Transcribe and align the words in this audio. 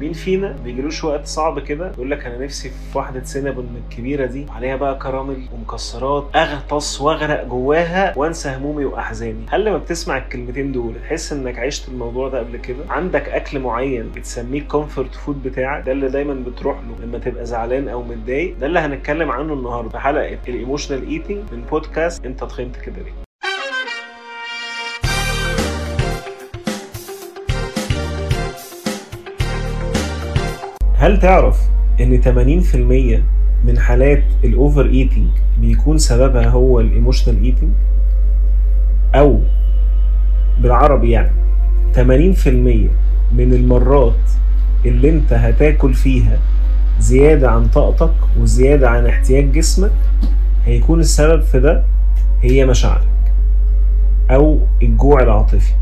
مين 0.00 0.12
فينا 0.12 0.56
بيجيلوش 0.64 1.04
وقت 1.04 1.26
صعب 1.26 1.58
كده 1.58 1.90
يقول 1.92 2.10
لك 2.10 2.26
أنا 2.26 2.44
نفسي 2.44 2.70
في 2.92 2.98
واحدة 2.98 3.24
Cinnabon 3.24 3.82
الكبيرة 3.88 4.26
دي 4.26 4.46
وعليها 4.48 4.76
بقى 4.76 4.98
كراميل 4.98 5.48
ومكسرات 5.54 6.26
أغطس 6.36 7.00
وأغرق 7.00 7.44
جواها 7.44 8.18
وأنسى 8.18 8.48
همومي 8.56 8.84
وأحزاني. 8.84 9.46
هل 9.48 9.64
لما 9.64 9.78
بتسمع 9.78 10.16
الكلمتين 10.18 10.72
دول 10.72 10.94
تحس 11.02 11.32
إنك 11.32 11.58
عشت 11.58 11.88
الموضوع 11.88 12.28
ده 12.28 12.38
قبل 12.38 12.56
كده؟ 12.56 12.84
عندك 12.90 13.28
أكل 13.28 13.58
معين 13.58 14.10
بتسميه 14.16 14.62
comfort 14.62 15.14
food 15.14 15.42
بتاعك؟ 15.42 15.86
ده 15.86 15.92
اللي 15.92 16.08
دايما 16.08 16.34
بتروح 16.34 16.76
له 16.80 17.06
لما 17.06 17.18
تبقى 17.18 17.46
زعلان 17.46 17.88
أو 17.88 18.02
متضايق؟ 18.02 18.56
ده 18.58 18.66
اللي 18.66 18.78
هنتكلم 18.78 19.30
عنه 19.30 19.52
النهارده. 19.54 19.88
في 19.90 19.98
حلقه 19.98 20.38
ال 20.48 20.54
emotional 20.54 21.08
eating 21.08 21.38
من 21.52 21.62
بودكاست 21.70 22.24
انت 22.26 22.44
تخنت 22.44 22.76
كده 22.76 22.96
ليه 23.02 23.29
هل 31.00 31.18
تعرف 31.20 31.60
إن 32.00 32.22
80% 33.62 33.66
من 33.66 33.78
حالات 33.78 34.22
ال 34.44 34.52
over 34.52 34.86
eating 34.86 35.28
بيكون 35.60 35.98
سببها 35.98 36.48
هو 36.48 36.80
ال 36.80 36.86
emotional 36.86 37.44
eating 37.44 37.70
أو 39.14 39.40
بالعربي 40.62 41.10
يعني 41.10 41.30
80% 41.94 42.00
من 43.32 43.52
المرات 43.52 44.30
اللي 44.84 45.10
أنت 45.10 45.32
هتاكل 45.32 45.94
فيها 45.94 46.38
زيادة 46.98 47.50
عن 47.50 47.68
طاقتك 47.68 48.14
وزيادة 48.40 48.90
عن 48.90 49.06
احتياج 49.06 49.52
جسمك 49.52 49.92
هيكون 50.64 51.00
السبب 51.00 51.42
في 51.42 51.60
ده 51.60 51.84
هي 52.42 52.66
مشاعرك 52.66 53.32
أو 54.30 54.60
الجوع 54.82 55.22
العاطفي. 55.22 55.72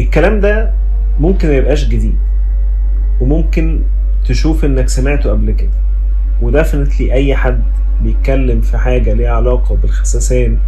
الكلام 0.00 0.40
ده 0.40 0.72
ممكن 1.20 1.48
ما 1.48 1.54
يبقاش 1.54 1.88
جديد. 1.88 2.16
وممكن 3.22 3.80
تشوف 4.28 4.64
إنك 4.64 4.88
سمعته 4.88 5.30
قبل 5.30 5.50
كده. 5.50 5.70
و 6.42 6.48
definitely 6.48 7.12
أي 7.12 7.36
حد 7.36 7.62
بيتكلم 8.02 8.60
في 8.60 8.78
حاجة 8.78 9.12
ليها 9.14 9.30
علاقة 9.30 9.76
بالخسسان 9.76 10.58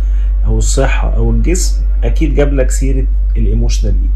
أو 0.46 0.58
الصحة 0.58 1.16
أو 1.16 1.30
الجسم 1.30 1.82
أكيد 2.04 2.34
جاب 2.34 2.52
لك 2.52 2.70
سيرة 2.70 3.06
ال 3.36 3.42
emotional 3.42 3.92
eating 3.92 4.10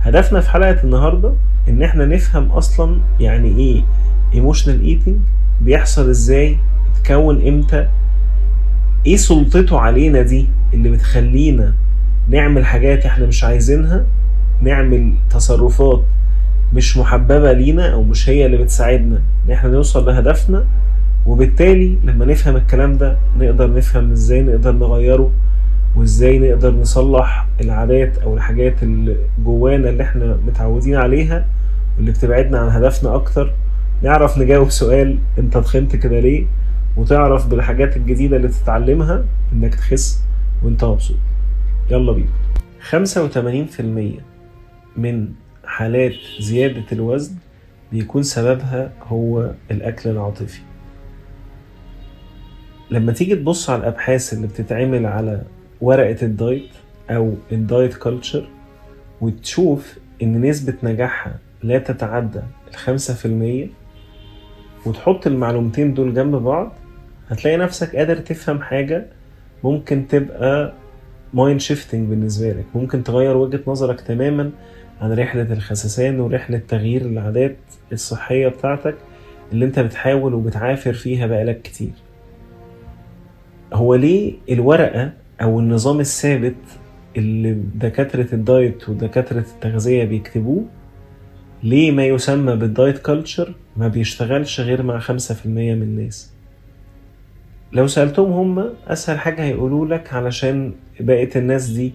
هدفنا 0.00 0.40
في 0.40 0.50
حلقة 0.50 0.84
النهاردة 0.84 1.32
إن 1.68 1.82
إحنا 1.82 2.06
نفهم 2.06 2.50
أصلا 2.50 2.98
يعني 3.20 3.48
إيه 3.56 3.82
emotional 4.34 4.84
eating 4.84 5.16
بيحصل 5.60 6.10
إزاي 6.10 6.56
اتكون 6.96 7.46
إمتى 7.48 7.88
إيه 9.06 9.16
سلطته 9.16 9.78
علينا 9.78 10.22
دي 10.22 10.46
اللي 10.74 10.88
بتخلينا 10.90 11.74
نعمل 12.28 12.66
حاجات 12.66 13.06
إحنا 13.06 13.26
مش 13.26 13.44
عايزينها 13.44 14.04
نعمل 14.62 15.12
تصرفات 15.30 16.02
مش 16.74 16.96
محببة 16.96 17.52
لينا 17.52 17.92
أو 17.92 18.02
مش 18.02 18.28
هي 18.28 18.46
اللي 18.46 18.56
بتساعدنا. 18.56 19.22
إن 19.46 19.52
إحنا 19.52 19.70
نوصل 19.70 20.06
لهدفنا 20.06 20.64
وبالتالي 21.26 21.98
لما 22.04 22.24
نفهم 22.24 22.56
الكلام 22.56 22.98
ده 22.98 23.16
نقدر 23.38 23.72
نفهم 23.72 24.12
إزاي 24.12 24.42
نقدر 24.42 24.72
نغيره 24.72 25.30
وإزاي 25.96 26.38
نقدر 26.38 26.70
نصلح 26.74 27.46
العادات 27.60 28.18
أو 28.18 28.34
الحاجات 28.34 28.82
اللي 28.82 29.16
جوانا 29.44 29.90
اللي 29.90 30.02
إحنا 30.02 30.36
متعودين 30.46 30.96
عليها 30.96 31.46
واللي 31.96 32.10
بتبعدنا 32.10 32.58
عن 32.58 32.68
هدفنا 32.68 33.14
أكتر. 33.14 33.52
نعرف 34.02 34.38
نجاوب 34.38 34.70
سؤال 34.70 35.18
أنت 35.38 35.58
تخنت 35.58 35.96
كده 35.96 36.20
ليه؟ 36.20 36.44
وتعرف 36.96 37.46
بالحاجات 37.46 37.96
الجديدة 37.96 38.36
اللي 38.36 38.48
تتعلمها 38.48 39.24
إنك 39.52 39.74
تخس 39.74 40.22
وأنت 40.62 40.84
مبسوط. 40.84 41.16
يلا 41.90 42.12
بينا. 42.12 42.28
خمسة 42.80 43.24
وتمانين 43.24 43.66
في 43.66 43.80
المية 43.80 44.18
من 44.96 45.28
حالات 45.64 46.14
زيادة 46.40 46.84
الوزن 46.92 47.34
بيكون 47.92 48.22
سببها 48.22 48.92
هو 49.02 49.50
الأكل 49.70 50.10
العاطفي. 50.10 50.60
لما 52.90 53.12
تيجي 53.12 53.36
تبص 53.36 53.70
على 53.70 53.80
الأبحاث 53.80 54.32
اللي 54.32 54.46
بتتعمل 54.46 55.06
على 55.06 55.42
ورقة 55.80 56.16
ال 56.26 56.34
diet 56.34 56.68
أو 57.10 57.34
ال 57.52 57.60
diet 57.60 57.94
culture 57.94 58.48
وتشوف 59.20 59.98
إن 60.22 60.40
نسبة 60.40 60.74
نجاحها 60.82 61.38
لا 61.62 61.78
تتعدى 61.78 62.40
الخمسة 62.70 63.14
في 63.14 63.24
المية 63.26 63.66
وتحط 64.86 65.26
المعلومتين 65.26 65.94
دول 65.94 66.14
جنب 66.14 66.34
بعض 66.36 66.72
هتلاقي 67.28 67.56
نفسك 67.56 67.96
قادر 67.96 68.16
تفهم 68.16 68.62
حاجة 68.62 69.06
ممكن 69.64 70.08
تبقى 70.08 70.72
mind 71.34 71.60
shifting 71.60 72.08
بالنسبة 72.08 72.48
لك 72.52 72.64
ممكن 72.74 73.04
تغير 73.04 73.36
وجهة 73.36 73.60
نظرك 73.66 74.00
تماما 74.00 74.50
عن 75.02 75.12
رحلة 75.12 75.52
الخسسان 75.52 76.20
ورحلة 76.20 76.60
تغيير 76.68 77.02
العادات 77.02 77.56
الصحية 77.92 78.48
بتاعتك 78.48 78.94
اللي 79.52 79.64
انت 79.64 79.78
بتحاول 79.78 80.34
وبتعافر 80.34 80.92
فيها 80.92 81.26
بقالك 81.26 81.62
كتير. 81.62 81.92
هو 83.72 83.94
ليه 83.94 84.34
الورقة 84.50 85.12
أو 85.42 85.60
النظام 85.60 86.00
الثابت 86.00 86.54
اللي 87.16 87.52
دكاترة 87.74 88.26
ال 88.32 88.43
diet 88.43 88.88
ودكاترة 88.88 89.38
التغذية 89.54 90.04
بيكتبوه 90.04 90.64
ليه 91.62 91.90
ما 91.90 92.06
يسمى 92.06 92.56
بال 92.56 92.70
diet 92.70 92.98
culture 92.98 93.54
ما 93.76 93.88
بيشتغلش 93.88 94.60
غير 94.60 94.82
مع 94.82 94.98
خمسة 94.98 95.34
في 95.34 95.46
المية 95.46 95.74
من 95.74 95.82
الناس؟ 95.82 96.32
لو 97.72 97.86
سألتهم 97.86 98.32
هم 98.32 98.70
أسهل 98.86 99.18
حاجة 99.18 99.44
هيقولوا 99.44 99.86
لك 99.86 100.12
علشان 100.14 100.72
بقية 101.00 101.30
الناس 101.36 101.68
دي 101.68 101.92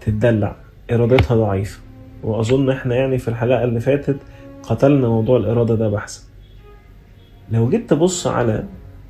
تتدلع 0.00 0.56
إرادتها 0.92 1.36
ضعيفة. 1.36 1.89
وأظن 2.22 2.70
إحنا 2.70 2.94
يعني 2.94 3.18
في 3.18 3.28
الحلقة 3.28 3.64
اللي 3.64 3.80
فاتت 3.80 4.16
قتلنا 4.62 5.08
موضوع 5.08 5.36
الإرادة 5.36 5.74
ده 5.74 5.88
بحثا 5.88 6.20
لو 7.52 7.68
جيت 7.70 7.90
تبص 7.90 8.26
على 8.26 8.64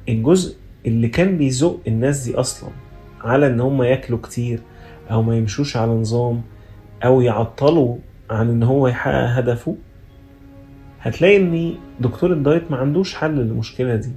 الجزء 0.09 0.57
اللي 0.87 1.09
كان 1.09 1.37
بيزق 1.39 1.81
الناس 1.89 2.25
دي 2.29 2.35
أصلا 2.35 2.71
على 3.21 3.47
إن 3.47 3.61
هم 3.61 3.83
ياكلوا 3.83 4.19
كتير 4.19 4.61
أو 5.11 5.23
ما 5.23 5.37
يمشوش 5.37 5.77
على 5.77 5.91
نظام 5.93 6.43
أو 7.05 7.21
يعطلوا 7.21 7.97
عن 8.31 8.51
إن 8.51 8.63
هو 8.63 8.89
يحقق 8.89 9.15
هدفه 9.39 9.77
هتلاقي 11.01 11.37
إن 11.37 11.75
دكتور 12.01 12.33
ال 12.33 12.40
diet 12.40 12.71
ما 12.71 12.77
عندوش 12.77 13.15
حل 13.15 13.31
للمشكلة 13.35 13.97
دي. 13.97 14.13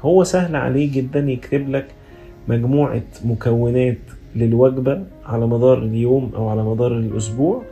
هو 0.00 0.24
سهل 0.24 0.56
عليه 0.56 0.92
جدا 0.92 1.20
يكتب 1.20 1.68
لك 1.70 1.86
مجموعة 2.48 3.02
مكونات 3.24 3.98
للوجبة 4.36 5.04
على 5.26 5.46
مدار 5.46 5.78
اليوم 5.78 6.32
أو 6.36 6.48
على 6.48 6.62
مدار 6.62 6.92
الأسبوع 6.98 7.62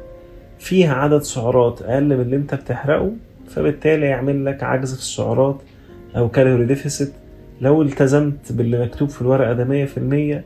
فيها 0.59 0.94
عدد 0.94 1.22
سعرات 1.22 1.83
أقل 1.83 2.05
من 2.05 2.21
اللي 2.21 2.37
أنت 2.37 2.55
بتحرقه 2.55 3.12
فبالتالي 3.49 4.06
يعمل 4.06 4.44
لك 4.44 4.62
عجز 4.62 4.94
في 4.94 5.00
السعرات 5.00 5.56
أو 6.17 6.28
calorie 6.28 6.64
deficit 6.66 7.12
لو 7.61 7.83
التزمت 7.83 8.53
باللي 8.53 8.84
مكتوب 8.84 9.09
في 9.09 9.22
الورقة 9.22 9.53
ده 9.53 9.87
100% 9.87 10.43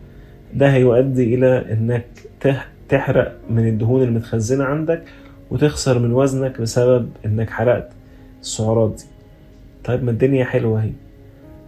ده 0.54 0.72
هيؤدي 0.72 1.34
إلى 1.34 1.72
إنك 1.72 2.06
تحرق 2.88 3.36
من 3.50 3.68
الدهون 3.68 4.02
المتخزنة 4.02 4.64
عندك 4.64 5.02
وتخسر 5.50 5.98
من 5.98 6.12
وزنك 6.12 6.60
بسبب 6.60 7.10
إنك 7.26 7.50
حرقت 7.50 7.88
السعرات 8.40 8.94
دي. 8.96 9.04
طيب 9.84 10.04
ما 10.04 10.10
الدنيا 10.10 10.44
حلوة 10.44 10.82
أهي. 10.82 10.92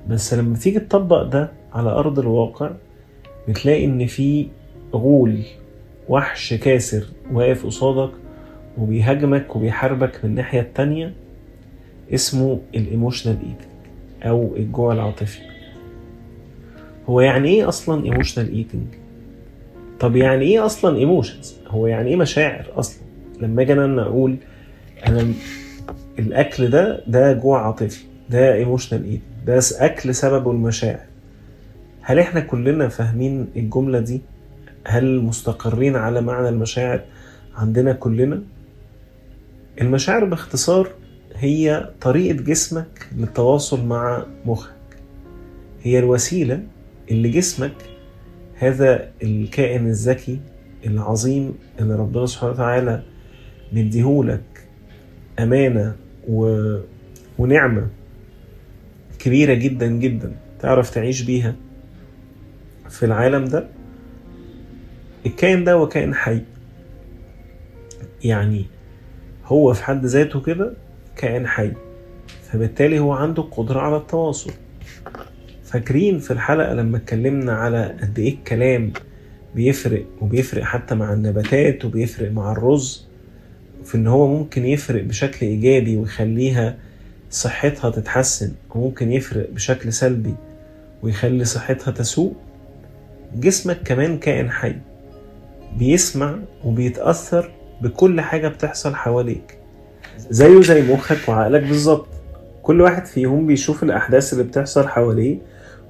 بس 0.09 0.35
لما 0.35 0.57
تيجي 0.57 0.81
تطبق 0.81 1.23
ده 1.23 1.51
على 1.73 1.91
أرض 1.91 2.19
الواقع 2.19 2.71
بتلاقي 3.49 3.85
إن 3.85 4.07
في 4.07 4.47
غول 4.95 5.39
وحش 6.09 6.55
كاسر 6.55 7.05
واقف 7.33 7.67
قصادك 7.67 8.13
وبيهاجمك 8.79 9.57
وبيحاربك 9.57 10.21
من 10.25 10.31
الناحية 10.31 10.61
التانية 10.61 11.13
اسمه 12.15 12.61
ال 12.75 12.81
emotional 12.81 13.37
eating 13.37 13.73
أو 14.23 14.57
الجوع 14.57 14.93
العاطفي. 14.93 15.41
هو 17.09 17.21
يعني 17.21 17.49
إيه 17.49 17.69
أصلا 17.69 18.05
emotional 18.05 18.53
eating 18.53 18.87
طب 20.01 20.17
يعني 20.17 20.45
إيه 20.45 20.67
أصلا 20.67 20.97
emotions 20.97 21.55
هو 21.69 21.87
يعني 21.87 22.11
إيه 22.11 22.17
مشاعر 22.17 22.67
أصلا؟ 22.77 23.03
لما 23.41 23.63
أجي 23.63 23.73
أنا 23.73 24.03
أقول 24.03 24.37
أنا 25.07 25.33
الأكل 26.19 26.71
ده 26.71 27.01
ده 27.07 27.33
جوع 27.33 27.67
عاطفي 27.67 28.05
ده 28.31 28.55
emotional 28.55 29.05
eating 29.05 29.21
ده 29.47 29.61
أكل 29.79 30.15
سببه 30.15 30.51
المشاعر. 30.51 31.01
هل 32.01 32.19
إحنا 32.19 32.41
كلنا 32.41 32.89
فاهمين 32.89 33.47
الجملة 33.57 34.01
دي؟ 34.01 34.21
هل 34.87 35.21
مستقرين 35.21 35.97
على 35.97 36.21
معنى 36.21 36.49
المشاعر 36.49 37.01
عندنا 37.57 37.93
كلنا؟ 37.93 38.43
المشاعر 39.81 40.25
باختصار 40.25 40.89
هي 41.37 41.91
طريقة 42.01 42.37
جسمك 42.43 43.09
للتواصل 43.17 43.85
مع 43.85 44.27
مخك. 44.47 44.73
هي 45.83 45.99
الوسيلة 45.99 46.63
اللي 47.11 47.29
جسمك 47.31 47.73
هذا 48.55 49.11
الكائن 49.23 49.87
الذكي 49.87 50.41
العظيم 50.87 51.55
اللي 51.81 51.95
ربنا 51.95 52.27
سبحانه 52.27 52.53
وتعالى 52.53 53.03
مديهولك 53.73 54.43
أمانة 55.39 55.97
و... 56.29 56.77
ونعمة 57.39 57.89
كبيرة 59.19 59.55
جدا 59.55 59.87
جدا 59.87 60.33
تعرف 60.61 60.91
تعيش 60.91 61.23
بيها 61.23 61.55
في 62.89 63.05
العالم 63.07 63.45
ده. 63.45 63.69
الكائن 65.27 65.65
ده 65.65 65.73
هو 65.73 65.89
كائن 65.89 66.15
حي. 66.15 66.41
يعني 68.25 68.65
هو 69.53 69.75
في 69.75 69.85
حد 69.85 70.07
ذاته 70.07 70.41
كده 70.41 70.73
كائن 71.17 71.47
حي. 71.47 71.73
فبالتالي 72.43 72.99
هو 72.99 73.13
عنده 73.13 73.43
قدرة 73.43 73.81
على 73.81 73.97
التواصل. 73.97 74.53
فاكرين 75.65 76.19
في 76.19 76.31
الحلقة 76.31 76.75
لما 76.75 76.97
اتكلمنا 76.97 77.53
على 77.53 77.97
قد 78.03 78.19
إيه 78.19 78.35
الكلام 78.35 78.93
بيفرق 79.55 80.05
وبيفرق 80.21 80.63
حتى 80.63 80.95
مع 80.95 81.13
النباتات 81.13 81.85
وبيفرق 81.85 82.31
مع 82.31 82.53
الرز؟ 82.53 83.07
في 83.85 83.95
إن 83.95 84.07
هو 84.07 84.27
ممكن 84.27 84.65
يفرق 84.67 85.03
بشكل 85.03 85.47
إيجابي 85.47 85.97
ويخليها 85.97 86.77
صحتها 87.31 87.91
تتحسن 87.91 88.53
وممكن 88.75 89.13
يفرق 89.13 89.51
بشكل 89.51 89.93
سلبي 89.93 90.35
ويخلي 91.03 91.45
صحتها 91.45 91.91
تسوء. 91.91 92.35
جسمك 93.35 93.83
كمان 93.85 94.19
كائن 94.19 94.51
حي. 94.51 94.77
بيسمع 95.79 96.39
وبيتأثر 96.65 97.51
بكل 97.83 98.21
حاجة 98.21 98.49
بتحصل 98.49 98.95
حواليك. 98.95 99.59
زيه 100.31 100.61
زي 100.61 100.93
مخك 100.93 101.29
وعقلك 101.29 101.63
بالظبط. 101.63 102.07
كل 102.63 102.81
واحد 102.81 103.07
فيهم 103.07 103.47
بيشوف 103.47 103.83
الأحداث 103.83 104.33
اللي 104.33 104.45
بتحصل 104.45 104.89
حواليه 104.89 105.39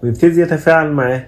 ويبتدي 0.02 0.40
يتفاعل 0.40 0.90
معاه. 0.92 1.26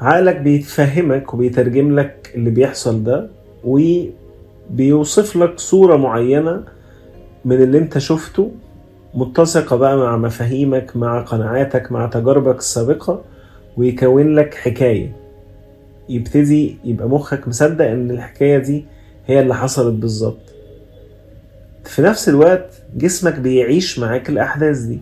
عقلك 0.00 0.36
بيتفهمك 0.36 1.34
وبيترجم 1.34 1.98
لك 2.00 2.32
اللي 2.34 2.50
بيحصل 2.50 3.04
ده 3.04 3.28
وبيوصف 3.64 5.36
لك 5.36 5.58
صورة 5.58 5.96
معينة 5.96 6.62
من 7.44 7.56
اللي 7.62 7.78
انت 7.78 7.98
شفته 7.98 8.50
متسقة 9.14 9.76
بقى 9.76 9.96
مع 9.96 10.16
مفاهيمك 10.16 10.96
مع 10.96 11.20
قناعاتك 11.20 11.92
مع 11.92 12.06
تجاربك 12.06 12.58
السابقة 12.58 13.22
ويكون 13.76 14.34
لك 14.34 14.54
حكاية. 14.54 15.12
يبتدي 16.08 16.76
يبقى 16.84 17.08
مخك 17.08 17.48
مصدق 17.48 17.84
إن 17.86 18.10
الحكاية 18.10 18.58
دي 18.58 18.84
هي 19.26 19.40
اللي 19.40 19.54
حصلت 19.54 19.94
بالظبط. 19.94 20.54
في 21.84 22.02
نفس 22.02 22.28
الوقت 22.28 22.82
جسمك 22.96 23.38
بيعيش 23.38 23.98
معاك 23.98 24.28
الأحداث 24.28 24.78
دي. 24.80 25.00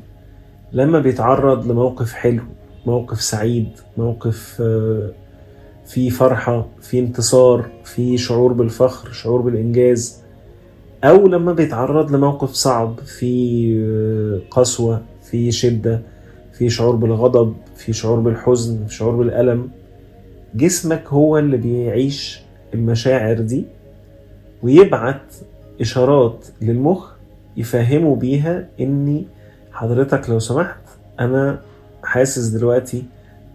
لما 0.72 0.98
بيتعرض 0.98 1.66
لموقف 1.70 2.12
حلو 2.12 2.42
موقف 2.86 3.22
سعيد 3.22 3.68
موقف 3.96 4.56
آه، 4.60 5.10
فيه 5.86 6.10
فرحة 6.10 6.66
فيه 6.80 7.00
انتصار 7.00 7.70
فيه 7.84 8.16
شعور 8.16 8.52
بالفخر 8.52 9.12
شعور 9.12 9.40
بالإنجاز 9.40 10.22
أو 11.04 11.26
لما 11.26 11.52
بيتعرض 11.52 12.12
لموقف 12.12 12.50
صعب 12.52 13.00
فيه 13.00 13.76
آه، 13.84 14.40
قسوة 14.50 15.02
فيه 15.30 15.50
شدة 15.50 16.02
فيه 16.52 16.68
شعور 16.68 16.96
بالغضب 16.96 17.54
فيه 17.76 17.92
شعور 17.92 18.20
بالحزن 18.20 18.86
فيه 18.86 18.96
شعور 18.96 19.16
بالألم 19.16 19.70
جسمك 20.54 21.02
هو 21.08 21.38
اللي 21.38 21.56
بيعيش 21.56 22.42
المشاعر 22.74 23.40
دي. 23.40 23.64
ويبعت 24.62 25.34
إشارات 25.80 26.46
للمخ 26.60 27.12
يفهموا 27.56 28.16
بيها 28.16 28.68
إني 28.80 29.26
حضرتك 29.72 30.30
لو 30.30 30.38
سمحت 30.38 30.80
أنا 31.20 31.60
حاسس 32.04 32.46
دلوقتي 32.46 33.04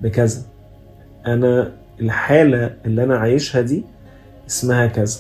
بكذا. 0.02 0.42
أنا 1.28 1.72
الحالة 2.00 2.76
اللي 2.86 3.04
أنا 3.04 3.18
عايشها 3.18 3.62
دي 3.62 3.84
اسمها 4.50 4.88
كذا. 4.88 5.20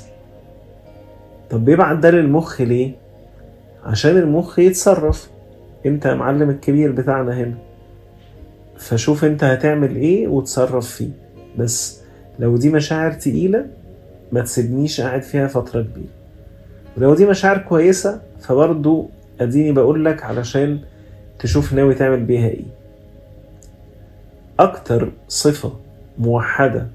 طب 1.49 1.65
بيبعت 1.65 1.97
ده 1.97 2.11
للمخ 2.11 2.61
ليه؟ 2.61 2.91
عشان 3.83 4.17
المخ 4.17 4.59
يتصرف. 4.59 5.29
أنت 5.85 6.05
يا 6.05 6.13
معلم 6.13 6.49
الكبير 6.49 6.91
بتاعنا 6.91 7.37
هنا. 7.37 7.57
فشوف 8.77 9.25
أنت 9.25 9.43
هتعمل 9.43 9.95
إيه 9.95 10.27
وتصرف 10.27 10.91
فيه. 10.91 11.09
بس 11.57 12.01
لو 12.39 12.57
دي 12.57 12.69
مشاعر 12.69 13.11
تقيلة 13.11 13.65
ما 14.31 14.41
تسيبنيش 14.41 15.01
قاعد 15.01 15.21
فيها 15.21 15.47
فترة 15.47 15.81
كبيرة. 15.81 16.07
ولو 16.97 17.15
دي 17.15 17.25
مشاعر 17.25 17.57
كويسة 17.57 18.21
فبرضو 18.39 19.09
أديني 19.41 19.71
بقول 19.71 20.05
لك 20.05 20.23
علشان 20.23 20.79
تشوف 21.39 21.73
ناوي 21.73 21.93
تعمل 21.93 22.23
بيها 22.23 22.47
إيه. 22.47 22.65
أكتر 24.59 25.11
صفة 25.27 25.73
موحدة 26.19 26.87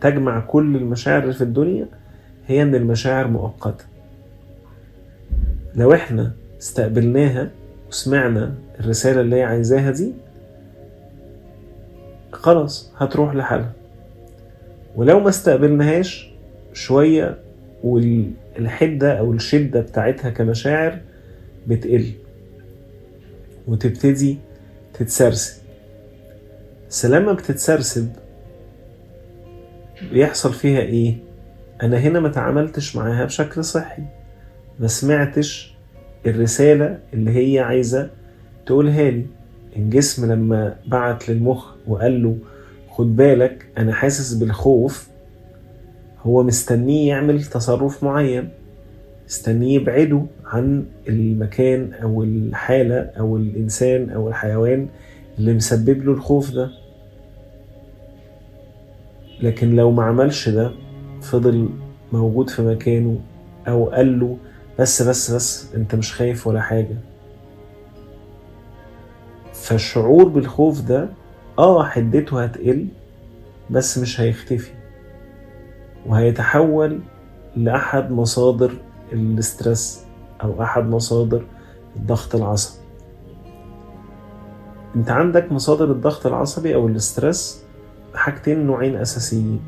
تجمع 0.00 0.40
كل 0.40 0.76
المشاعر 0.76 1.22
اللي 1.22 1.34
في 1.34 1.44
الدنيا 1.44 1.86
هي 2.46 2.62
إن 2.62 2.74
المشاعر 2.74 3.26
مؤقتة. 3.28 3.84
لو 5.74 5.94
إحنا 5.94 6.32
استقبلناها 6.60 7.50
وسمعنا 7.88 8.54
الرسالة 8.80 9.20
اللي 9.20 9.36
هي 9.36 9.42
عايزاها 9.42 9.90
دي 9.90 10.12
خلاص 12.32 12.92
هتروح 12.98 13.34
لحالها. 13.34 13.72
ولو 14.96 15.20
ما 15.20 15.28
استقبلناهاش 15.28 16.30
شوية 16.76 17.38
والحدة 17.84 19.18
أو 19.18 19.32
الشدة 19.32 19.80
بتاعتها 19.80 20.30
كمشاعر 20.30 20.98
بتقل 21.66 22.10
وتبتدي 23.68 24.38
تتسرسب. 24.94 25.62
بس 26.90 27.06
لما 27.06 27.32
بتتسرسب 27.32 28.12
بيحصل 30.12 30.52
فيها 30.52 30.80
إيه؟ 30.80 31.16
أنا 31.82 31.98
هنا 31.98 32.20
ما 32.20 32.28
تعاملتش 32.28 32.96
معاها 32.96 33.24
بشكل 33.24 33.64
صحي. 33.64 34.02
ما 34.80 34.86
سمعتش 34.86 35.74
الرسالة 36.26 36.98
اللي 37.14 37.30
هي 37.30 37.60
عايزة 37.60 38.10
تقولها 38.66 39.10
لي. 39.10 39.26
الجسم 39.76 40.32
لما 40.32 40.76
بعت 40.86 41.28
للمخ 41.28 41.74
وقال 41.86 42.22
له 42.22 42.36
خد 42.90 43.16
بالك 43.16 43.66
أنا 43.78 43.92
حاسس 43.92 44.34
بالخوف 44.34 45.08
هو 46.26 46.42
مستنيه 46.42 47.08
يعمل 47.08 47.44
تصرف 47.44 48.04
معين 48.04 48.48
مستنيه 49.26 49.74
يبعده 49.80 50.22
عن 50.44 50.84
المكان 51.08 51.92
أو 52.02 52.22
الحالة 52.22 53.10
أو 53.18 53.36
الإنسان 53.36 54.10
أو 54.10 54.28
الحيوان 54.28 54.88
اللي 55.38 55.52
مسبب 55.54 56.04
له 56.04 56.12
الخوف 56.12 56.50
ده. 56.50 56.70
لكن 59.42 59.76
لو 59.76 59.90
ما 59.90 60.02
عملش 60.04 60.48
ده 60.48 60.72
فضل 61.22 61.68
موجود 62.12 62.50
في 62.50 62.62
مكانه 62.62 63.18
أو 63.68 63.84
قال 63.84 64.20
له 64.20 64.36
بس 64.78 65.02
بس 65.02 65.30
بس 65.30 65.74
أنت 65.74 65.94
مش 65.94 66.12
خايف 66.12 66.46
ولا 66.46 66.60
حاجة. 66.60 66.96
فالشعور 69.54 70.24
بالخوف 70.24 70.80
ده 70.80 71.08
آه 71.58 71.84
حدته 71.84 72.44
هتقل 72.44 72.86
بس 73.70 73.98
مش 73.98 74.20
هيختفي. 74.20 74.70
وهيتحول 76.06 77.00
لأحد 77.56 78.10
مصادر 78.10 78.72
ال 79.12 79.25
stress 79.25 80.04
أو 80.42 80.62
أحد 80.62 80.84
مصادر 80.84 81.44
الضغط 81.96 82.34
العصبي. 82.34 82.86
أنت 84.96 85.10
عندك 85.10 85.52
مصادر 85.52 85.90
الضغط 85.92 86.26
العصبي 86.26 86.74
أو 86.74 86.86
ال 86.86 86.97
stress 86.97 87.64
حاجتين 88.14 88.66
نوعين 88.66 88.96
أساسيين 88.96 89.60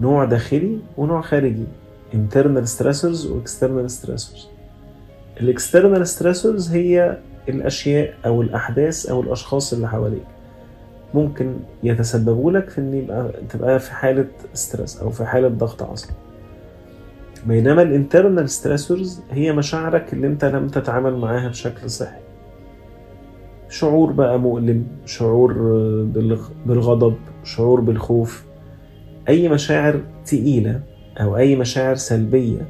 نوع 0.00 0.24
داخلي 0.24 0.78
ونوع 0.96 1.20
خارجي 1.20 1.66
internal 2.12 2.66
stressors 2.66 3.26
و 3.26 3.40
external 3.44 3.90
stressors. 3.90 4.46
ال 5.40 5.47
external 5.47 6.06
stressors 6.06 6.70
هي 6.70 7.18
الأشياء 7.48 8.14
أو 8.26 8.42
الأحداث 8.42 9.06
أو 9.06 9.20
الأشخاص 9.20 9.72
اللي 9.72 9.88
حواليك. 9.88 10.24
ممكن 11.14 11.56
يتسببوا 11.82 12.52
لك 12.52 12.68
في 12.70 12.78
إن 12.80 12.94
يبقى 12.94 13.32
تبقى 13.48 13.78
في 13.80 13.92
حالة 13.92 14.26
stress 14.54 15.00
أو 15.00 15.10
في 15.10 15.24
حالة 15.24 15.48
ضغط 15.48 15.82
عصبي. 15.82 16.12
بينما 17.46 17.82
ال 17.82 17.90
internal 17.90 18.50
stressors 18.50 19.20
هي 19.30 19.52
مشاعرك 19.52 20.12
اللي 20.12 20.26
أنت 20.26 20.44
لم 20.44 20.68
تتعامل 20.68 21.16
معاها 21.16 21.48
بشكل 21.48 21.90
صحي. 21.90 22.20
شعور 23.68 24.12
بقى 24.12 24.38
مؤلم 24.38 24.86
شعور 25.06 25.52
بالغضب 26.66 27.14
شعور 27.44 27.80
بالخوف. 27.80 28.44
أي 29.28 29.48
مشاعر 29.48 30.00
تقيلة 30.26 30.80
أو 31.20 31.36
أي 31.36 31.56
مشاعر 31.56 31.94
سلبية 31.94 32.66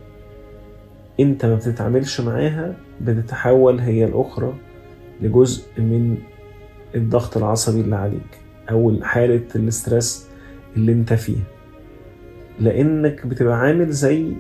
أنت 1.20 1.44
ما 1.46 1.54
بتتعاملش 1.54 2.20
معاها 2.20 2.74
بتتحول 3.00 3.78
هي 3.80 4.04
الأخرى 4.04 4.52
لجزء 5.20 5.62
من 5.78 6.16
الضغط 6.94 7.36
العصبي 7.36 7.80
اللي 7.80 7.96
عليك 7.96 8.38
أو 8.70 9.02
حالة 9.02 9.42
الاسترس 9.56 10.28
اللي 10.76 10.92
أنت 10.92 11.12
فيها. 11.12 11.44
لأنك 12.60 13.26
بتبقى 13.26 13.58
عامل 13.58 13.90
زي 13.90 14.32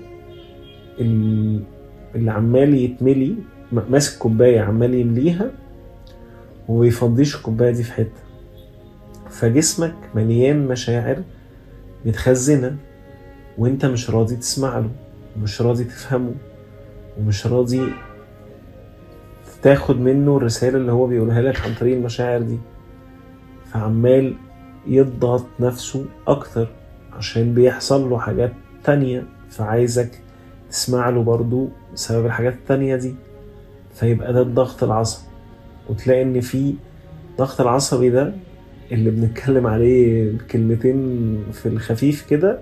اللي 1.00 2.30
عمال 2.30 2.74
يتملي 2.74 3.34
ماسك 3.72 4.18
كوباية 4.18 4.60
عمال 4.60 4.94
يمليها 4.94 5.50
ومبيفضيش 6.68 7.36
الكوباية 7.36 7.70
دي 7.70 7.82
في 7.82 7.92
حتة. 7.92 8.20
فجسمك 9.30 9.94
مليان 10.14 10.66
مشاعر 10.68 11.22
متخزنة 12.06 12.76
وأنت 13.58 13.86
مش 13.86 14.10
راضي 14.10 14.36
تسمع 14.36 14.78
له 14.78 14.90
ومش 15.36 15.62
راضي 15.62 15.84
تفهمه 15.84 16.34
ومش 17.18 17.46
راضي 17.46 17.80
تاخد 19.62 20.00
منه 20.00 20.36
الرسالة 20.36 20.76
اللي 20.78 20.92
هو 20.92 21.06
بيقولها 21.06 21.42
لك 21.42 21.60
عن 21.60 21.74
طريق 21.80 21.96
المشاعر 21.96 22.40
دي. 22.42 22.58
فعمال 23.72 24.34
يضغط 24.86 25.46
نفسه 25.60 26.04
أكتر 26.28 26.68
عشان 27.12 27.54
بيحصل 27.54 28.10
له 28.10 28.18
حاجات 28.18 28.52
تانية. 28.84 29.24
فعايزك 29.50 30.10
تسمع 30.70 31.08
له 31.08 31.22
برضو 31.22 31.68
بسبب 31.94 32.26
الحاجات 32.26 32.52
التانية 32.52 32.96
دي. 32.96 33.14
فيبقى 33.94 34.32
ده 34.32 34.42
الضغط 34.42 34.82
العصبي. 34.84 35.28
وتلاقي 35.90 36.22
إن 36.22 36.40
في 36.40 36.74
الضغط 37.30 37.60
العصبي 37.60 38.10
ده 38.10 38.32
اللي 38.92 39.10
بنتكلم 39.10 39.66
عليه 39.66 40.32
كلمتين 40.50 40.98
في 41.52 41.66
الخفيف 41.66 42.26
كده 42.30 42.60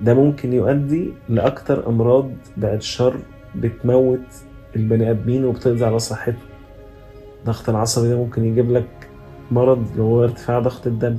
ده 0.00 0.14
ممكن 0.14 0.52
يؤدي 0.52 1.12
لأكتر 1.28 1.88
أمراض 1.88 2.30
بعد 2.56 2.76
الشر 2.76 3.16
بتموت 3.54 4.20
البني 4.76 5.10
آدمين 5.10 5.44
وبتقضي 5.44 5.84
على 5.84 5.98
صحته 5.98 6.34
الضغط 7.40 7.68
العصبي 7.68 8.08
ده 8.08 8.16
ممكن 8.16 8.44
يجيب 8.44 8.70
لك 8.70 8.88
مرض 9.50 9.86
اللي 9.90 10.02
هو 10.02 10.24
ارتفاع 10.24 10.58
ضغط 10.58 10.86
الدم. 10.86 11.18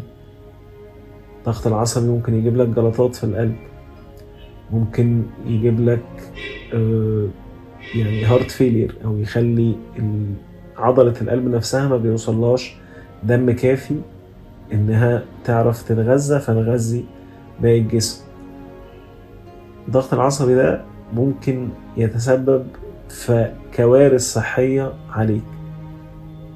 الضغط 1.39 1.67
العصبي 1.67 2.07
ممكن 2.07 2.33
يجيب 2.33 2.57
لك 2.57 2.67
جلطات 2.67 3.15
في 3.15 3.23
القلب. 3.23 3.55
ممكن 4.71 5.23
يجيب 5.45 5.79
لك 5.89 6.03
آه، 6.73 7.27
يعني 7.95 8.25
heart 8.25 8.51
failure 8.51 8.95
أو 9.05 9.17
يخلي 9.17 9.75
عضلة 10.77 11.13
القلب 11.21 11.47
نفسها 11.47 11.87
ما 11.87 11.97
بيوصلهاش 11.97 12.75
دم 13.23 13.51
كافي 13.51 13.95
إنها 14.73 15.23
تعرف 15.43 15.83
تتغذى 15.83 16.39
فتغذي 16.39 17.05
باقي 17.61 17.79
الجسم 17.79 18.23
الضغط 19.87 20.13
العصبي 20.13 20.55
ده 20.55 20.81
ممكن 21.13 21.69
يتسبب 21.97 22.67
في 23.09 23.53
كوارث 23.75 24.21
صحية 24.21 24.93
عليك. 25.09 25.43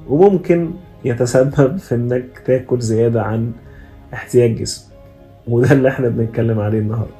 وممكن 0.08 0.70
يتسبب 1.04 1.76
في 1.76 1.94
إنك 1.94 2.38
تاكل 2.46 2.80
زيادة 2.80 3.22
عن 3.22 3.52
احتياج 4.14 4.54
جسمك. 4.54 4.92
وده 5.48 5.72
اللي 5.72 5.88
إحنا 5.88 6.08
بنتكلم 6.08 6.60
عليه 6.60 6.78
النهاردة. 6.78 7.14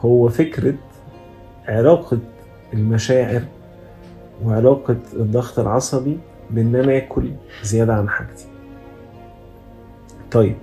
هو 0.00 0.28
فكرة 0.28 0.74
علاقة 1.68 2.18
المشاعر 2.74 3.42
وعلاقة 4.44 4.96
الضغط 5.12 5.58
العصبي 5.58 6.18
بإن 6.50 6.76
أنا 6.76 6.96
آكل 6.96 7.30
زيادة 7.62 7.94
عن 7.94 8.08
حاجتي. 8.08 8.46
طيب 10.30 10.54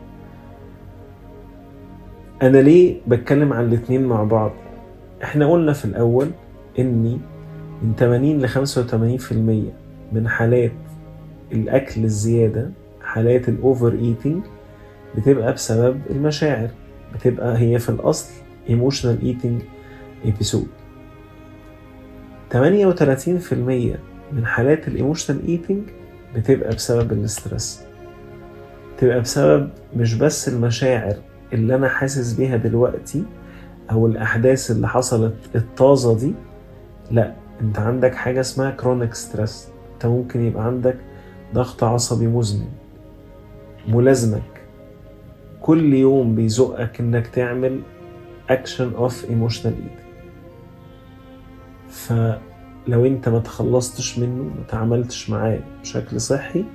أنا 2.42 2.58
ليه 2.58 3.02
بتكلم 3.08 3.54
عن 3.54 3.66
الاتنين 3.66 4.06
مع 4.06 4.24
بعض؟ 4.24 4.52
إحنا 5.24 5.52
قلنا 5.52 5.74
في 5.74 5.86
الأول 5.86 6.28
إني 6.80 7.20
من 7.82 7.94
80 7.96 8.40
ل 8.42 8.50
85% 8.50 9.34
من 10.14 10.28
حالات 10.28 10.72
الأكل 11.52 12.04
الزيادة 12.04 12.72
حالات 13.04 13.50
ال 13.50 13.94
overeating 13.94 14.44
بتبقى 15.18 15.54
بسبب 15.54 16.02
المشاعر. 16.10 16.70
بتبقى 17.16 17.58
هي 17.58 17.80
في 17.80 17.90
الأصل 17.90 18.30
emotional 18.70 19.22
eating 19.22 19.62
episode. 20.26 20.68
38% 22.54 22.58
من 24.32 24.46
حالات 24.46 24.88
ال 24.88 24.94
emotional 24.94 25.48
eating 25.48 25.84
بتبقى 26.36 26.70
بسبب 26.70 27.12
ال 27.12 27.23
stress 27.23 27.86
بتبقى 28.98 29.22
بسبب 29.22 29.70
مش 29.96 30.14
بس 30.16 30.48
المشاعر 30.50 31.16
اللي 31.54 31.76
أنا 31.76 31.88
حاسس 31.90 32.34
بيها 32.34 32.58
دلوقتي 32.58 33.24
أو 33.92 34.08
الأحداث 34.08 34.72
اللي 34.72 34.88
حصلت 34.88 35.34
الطازة 35.56 36.18
دي 36.20 36.34
لأ 37.12 37.34
انت 37.62 37.80
عندك 37.80 38.16
حاجة 38.16 38.40
اسمها 38.40 38.72
chronic 38.72 39.14
stress 39.14 39.68
انت 39.94 40.06
ممكن 40.06 40.46
يبقى 40.46 40.66
عندك 40.66 40.98
ضغط 41.54 41.84
عصبي 41.84 42.28
مزمن 42.28 42.68
ملازمك. 43.88 44.42
كل 45.62 45.94
يوم 45.94 46.36
بيزقك 46.36 47.00
انك 47.00 47.28
تعمل 47.28 47.82
action 48.50 48.94
of 48.94 49.30
emotional 49.30 49.74
eating 49.74 50.02
فلو 51.90 53.06
انت 53.06 53.30
ما 53.30 53.40
تخلصتش 53.40 54.20
منه 54.20 54.44
ما 54.44 54.64
تعاملتش 54.68 55.30
معاه 55.30 55.60
بشكل 55.82 56.22
صحي 56.22 56.66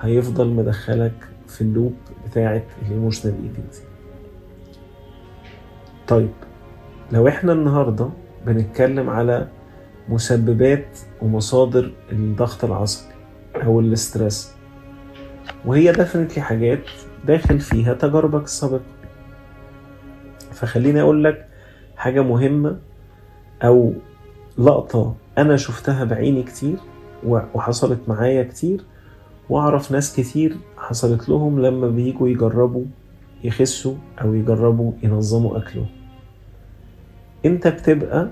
هيفضل 0.00 0.48
مدخلك 0.48 1.28
في 1.48 1.60
ال 1.60 1.67
loop 1.67 1.94
بتاعه 2.26 2.62
ال 2.82 2.87
emotional 2.87 3.34
eating 3.34 3.66
دي. 3.72 3.78
طيب 6.08 6.32
لو 7.12 7.28
إحنا 7.28 7.52
النهارده 7.52 8.08
بنتكلم 8.46 9.10
على 9.10 9.48
مسببات 10.08 10.98
ومصادر 11.22 11.92
الضغط 12.12 12.64
العصبي 12.64 13.14
أو 13.56 13.80
ال 13.80 13.89
stress. 13.89 14.54
وهي 15.64 15.92
definitely 15.92 16.42
حاجات 16.42 16.84
داخل 17.26 17.60
فيها 17.60 17.94
تجاربك 17.94 18.44
السابقة. 18.44 18.80
فخليني 20.52 21.00
أقول 21.00 21.24
لك 21.24 21.48
حاجة 21.96 22.22
مهمة 22.22 22.78
أو 23.62 23.92
لقطة 24.58 25.14
أنا 25.38 25.56
شفتها 25.56 26.04
بعيني 26.04 26.42
كتير 26.42 26.76
وحصلت 27.26 28.00
معايا 28.08 28.42
كتير 28.42 28.80
وأعرف 29.50 29.92
ناس 29.92 30.16
كتير 30.16 30.56
حصلت 30.78 31.28
لهم 31.28 31.60
لما 31.60 31.88
بيجوا 31.88 32.28
يجربوا 32.28 32.84
يخسوا 33.44 33.94
أو 34.22 34.34
يجربوا 34.34 34.92
ينظموا 35.02 35.58
أكلهم. 35.58 35.86
أنت 37.44 37.68
بتبقى 37.68 38.28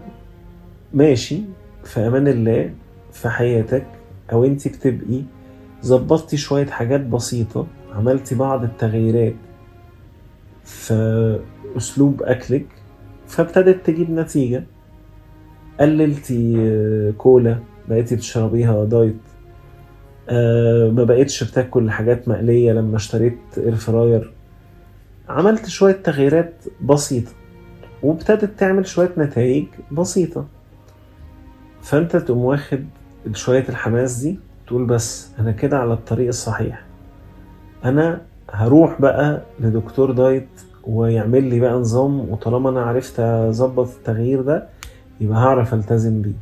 ماشي 0.94 1.40
في 1.84 2.00
أمان 2.00 2.28
الله 2.28 2.70
في 3.12 3.28
حياتك 3.28 3.86
أو 4.32 4.44
أنت 4.44 4.68
بتبقي 4.68 5.22
ظبطتي 5.84 6.36
شوية 6.36 6.66
حاجات 6.66 7.00
بسيطة 7.00 7.66
عملتي 7.92 8.34
بعض 8.34 8.64
التغييرات 8.64 9.34
في 10.64 11.38
أسلوب 11.76 12.22
أكلك 12.22 12.66
فابتدت 13.26 13.86
تجيب 13.86 14.10
نتيجة. 14.10 14.64
قللتي 15.80 17.12
كولا 17.18 17.58
بقيتي 17.88 18.16
بتشربيها 18.16 18.84
دايت. 18.84 19.16
أه 20.28 20.90
ما 20.90 21.04
بقيتش 21.04 21.44
بتاكل 21.44 21.90
حاجات 21.90 22.28
مقلية 22.28 22.72
لما 22.72 22.96
اشتريت 22.96 23.38
اير 23.58 23.74
فراير 23.74 24.32
عملت 25.28 25.66
شوية 25.66 25.92
تغييرات 25.92 26.64
بسيطة 26.82 27.32
وابتدت 28.02 28.58
تعمل 28.58 28.86
شوية 28.86 29.12
نتائج 29.18 29.66
بسيطة. 29.92 30.46
فأنت 31.84 32.16
تقوم 32.16 32.38
واخد 32.44 32.84
شوية 33.32 33.64
الحماس 33.68 34.16
دي 34.16 34.38
تقول 34.66 34.84
بس 34.86 35.28
أنا 35.38 35.52
كده 35.52 35.78
على 35.78 35.92
الطريق 35.92 36.28
الصحيح. 36.28 36.84
أنا 37.84 38.20
هروح 38.50 39.00
بقى 39.00 39.42
لدكتور 39.60 40.10
دايت 40.12 40.48
ويعمل 40.84 41.44
لي 41.44 41.60
بقى 41.60 41.72
نظام 41.72 42.20
وطالما 42.20 42.70
أنا 42.70 42.82
عرفت 42.82 43.20
أظبط 43.20 43.88
التغيير 43.88 44.42
ده 44.42 44.66
يبقى 45.20 45.38
هعرف 45.38 45.74
ألتزم 45.74 46.22
بيه. 46.22 46.32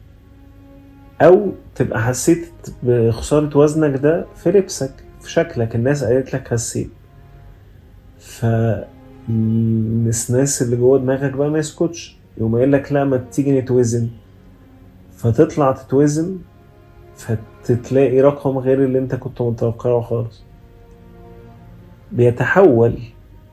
أو 1.22 1.52
تبقى 1.74 2.02
حسيت 2.02 2.48
بخسارة 2.82 3.58
وزنك 3.58 4.00
ده 4.00 4.26
في 4.36 4.50
لبسك 4.50 4.92
في 5.20 5.30
شكلك. 5.32 5.74
الناس 5.76 6.04
قالت 6.04 6.34
لك 6.34 6.48
خسيت 6.48 6.90
فالناس 8.18 8.92
اللي 10.62 10.76
جوه 10.76 10.98
دماغك 10.98 11.32
بقى 11.32 11.50
ما 11.50 11.58
يسكتش. 11.58 12.16
يقوم 12.38 12.56
قايل 12.56 12.72
لك 12.72 12.92
لا 12.92 13.04
ما 13.04 13.16
تيجي 13.16 13.60
نتوزن. 13.60 14.08
فتطلع 15.22 15.72
تتوزن 15.72 16.38
فتتلاقي 17.16 18.20
رقم 18.20 18.58
غير 18.58 18.84
اللي 18.84 18.98
انت 18.98 19.14
كنت 19.14 19.42
متوقعه 19.42 20.00
خالص. 20.00 20.42
بيتحول 22.12 22.98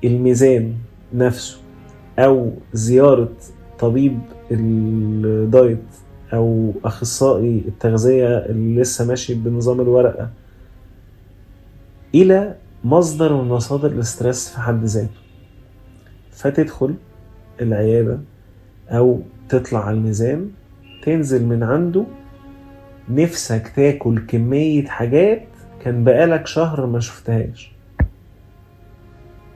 الميزان 0.04 0.74
نفسه 1.14 1.58
أو 2.20 2.52
زيارة 2.74 3.30
طبيب 3.80 4.20
الدايت 4.52 5.84
أو 6.34 6.74
أخصائي 6.86 7.64
التغذية 7.68 8.38
اللي 8.38 8.82
لسه 8.82 9.06
ماشي 9.06 9.34
بنظام 9.34 9.82
الورقة 9.82 10.30
إلى 12.16 12.56
مصدر 12.84 13.34
من 13.34 13.50
مصادر 13.50 13.92
الاسترس 13.92 14.50
في 14.50 14.60
حد 14.60 14.84
ذاته. 14.84 15.20
فتدخل 16.32 16.96
العيادة 17.62 18.20
أو 18.90 19.20
تطلع 19.50 19.86
على 19.86 19.98
الميزان 19.98 20.50
تنزل 21.02 21.46
من 21.46 21.64
عنده 21.64 22.04
نفسك 23.10 23.72
تاكل 23.76 24.20
كمية 24.28 24.86
حاجات 24.86 25.44
كان 25.84 26.04
بقالك 26.04 26.48
شهر 26.48 26.86
ما 26.86 27.00
شفتهاش. 27.00 27.72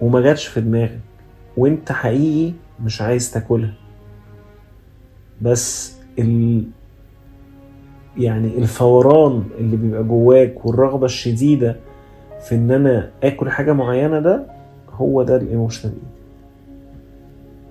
وما 0.01 0.21
جاتش 0.21 0.47
في 0.47 0.61
دماغك 0.61 0.99
وانت 1.57 1.91
حقيقي 1.91 2.53
مش 2.83 3.01
عايز 3.01 3.31
تاكلها. 3.31 3.73
بس 5.41 5.97
ال 6.19 6.63
يعني 8.17 8.57
الفوران 8.57 9.43
اللي 9.59 9.77
بيبقى 9.77 10.03
جواك 10.03 10.65
والرغبة 10.65 11.05
الشديدة 11.05 11.75
في 12.47 12.55
إن 12.55 12.71
أنا 12.71 13.09
آكل 13.23 13.49
حاجة 13.49 13.73
معينة 13.73 14.19
ده 14.19 14.45
هو 14.91 15.23
ده 15.23 15.35
ال 15.37 15.43
emotional 15.43 15.93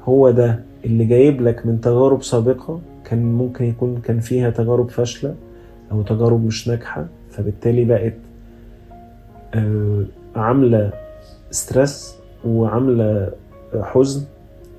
هو 0.02 0.30
ده 0.30 0.64
اللي 0.84 1.04
جايب 1.04 1.40
لك 1.42 1.66
من 1.66 1.80
تجارب 1.80 2.22
سابقة 2.22 2.80
كان 3.12 3.32
ممكن 3.32 3.64
يكون 3.64 4.00
كان 4.00 4.20
فيها 4.20 4.50
تجارب 4.50 4.90
فاشلة 4.90 5.34
أو 5.92 6.02
تجارب 6.02 6.44
مش 6.46 6.68
ناجحة 6.68 7.06
فبالتالي 7.30 7.84
بقت 7.84 8.14
آه 9.54 10.04
عاملة 10.36 10.92
stress 11.50 12.14
وعاملة 12.44 13.30
حزن 13.82 14.24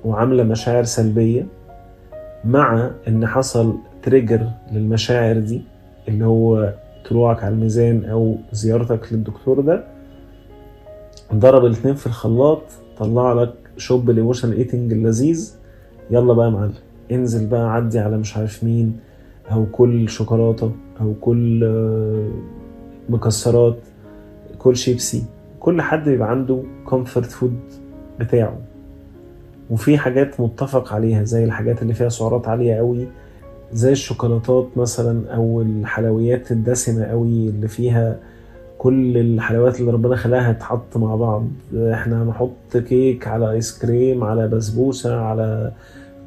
وعاملة 0.04 0.42
مشاعر 0.42 0.84
سلبية 0.84 1.46
مع 2.44 2.90
إن 3.08 3.26
حصل 3.26 3.74
trigger 4.02 4.48
للمشاعر 4.72 5.38
دي 5.38 5.62
اللي 6.08 6.24
هو 6.26 6.74
طلوعك 7.10 7.44
على 7.44 7.54
الميزان 7.54 8.04
أو 8.04 8.36
زيارتك 8.52 9.12
للدكتور 9.12 9.60
ده. 9.60 9.84
ضرب 11.34 11.64
الاتنين 11.64 11.94
في 11.94 12.06
الخلاط 12.06 12.62
طلع 12.98 13.32
لك 13.32 13.54
شوب 13.76 14.10
ال 14.10 14.14
emotional 14.14 14.52
eating 14.52 14.92
اللذيذ 14.92 15.54
يلا 16.10 16.32
بقى 16.34 16.46
يا 16.46 16.50
معلم. 16.50 16.74
انزل 17.12 17.46
بقى 17.46 17.72
عدي 17.74 17.98
على 17.98 18.16
مش 18.18 18.36
عارف 18.36 18.64
مين 18.64 18.96
أو 19.52 19.66
كل 19.72 20.08
شوكولاتة 20.08 20.72
أو 21.00 21.14
كل 21.20 21.64
آه، 21.64 22.28
مكسرات 23.08 23.76
كل 24.58 24.76
شيبسي. 24.76 25.24
كل 25.60 25.82
حد 25.82 26.08
بيبقى 26.08 26.30
عنده 26.30 26.62
comfort 26.84 27.26
food 27.30 27.56
بتاعه. 28.20 28.58
وفي 29.70 29.98
حاجات 29.98 30.40
متفق 30.40 30.92
عليها 30.92 31.24
زي 31.24 31.44
الحاجات 31.44 31.82
اللي 31.82 31.94
فيها 31.94 32.08
سعرات 32.08 32.48
عالية 32.48 32.74
قوي 32.74 33.06
زي 33.72 33.92
الشوكولاتات 33.92 34.68
مثلا 34.76 35.34
أو 35.34 35.62
الحلويات 35.62 36.52
الدسمة 36.52 37.04
قوي 37.04 37.48
اللي 37.48 37.68
فيها 37.68 38.16
كل 38.78 39.18
الحلويات 39.18 39.80
اللي 39.80 39.90
ربنا 39.92 40.16
خلاها 40.16 40.52
تتحط 40.52 40.96
مع 40.96 41.14
بعض. 41.16 41.46
إحنا 41.74 42.22
هنحط 42.22 42.76
كيك 42.76 43.28
على 43.28 43.50
ايس 43.50 43.78
كريم 43.78 44.24
على 44.24 44.48
بسبوسة 44.48 45.16
على 45.20 45.72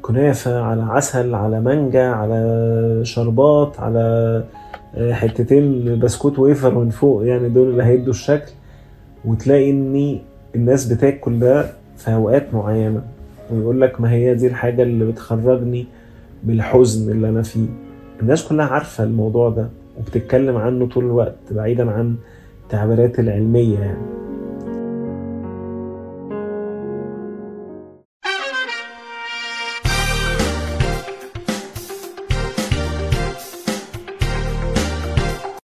كنافة 0.02 0.60
على 0.60 0.82
عسل 0.82 1.34
على 1.34 1.60
مانجا 1.60 2.06
على 2.08 3.00
شربات 3.02 3.80
على 3.80 4.44
حتتين 5.10 5.98
بسكوت 5.98 6.38
ويفر 6.38 6.74
من 6.78 6.90
فوق. 6.90 7.26
يعني 7.26 7.48
دول 7.48 7.68
اللي 7.68 7.82
هيدوا 7.82 8.12
الشكل. 8.12 8.52
وتلاقي 9.24 9.70
إن 9.70 10.18
الناس 10.54 10.92
بتاكل 10.92 11.38
ده 11.38 11.66
في 11.96 12.14
أوقات 12.14 12.54
معينة. 12.54 13.02
ويقول 13.52 13.80
لك 13.80 14.00
ما 14.00 14.10
هي 14.12 14.34
دي 14.34 14.46
الحاجة 14.46 14.82
اللي 14.82 15.04
بتخرجني 15.04 15.86
بالحزن 16.44 17.10
اللي 17.12 17.28
أنا 17.28 17.42
فيه. 17.42 17.66
الناس 18.22 18.48
كلها 18.48 18.66
عارفة 18.66 19.04
الموضوع 19.04 19.50
ده 19.50 19.68
وبتتكلم 19.98 20.56
عنه 20.56 20.86
طول 20.86 21.04
الوقت 21.04 21.36
بعيدا 21.50 21.90
عن 21.90 22.14
التعبيرات 22.64 23.18
العلمية 23.18 23.78
يعني. 23.78 23.98